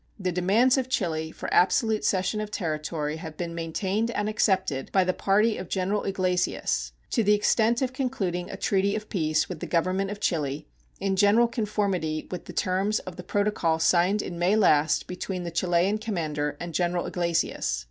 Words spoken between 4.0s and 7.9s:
and accepted by the party of General Iglesias to the extent